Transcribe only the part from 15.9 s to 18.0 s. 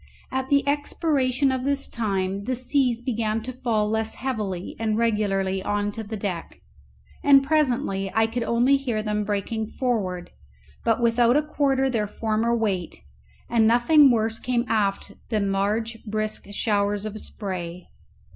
brisk showers of spray.